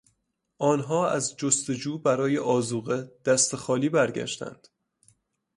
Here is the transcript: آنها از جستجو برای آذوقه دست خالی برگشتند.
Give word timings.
آنها 0.59 1.09
از 1.09 1.35
جستجو 1.37 1.97
برای 1.97 2.37
آذوقه 2.37 3.11
دست 3.25 3.55
خالی 3.55 3.89
برگشتند. 3.89 4.67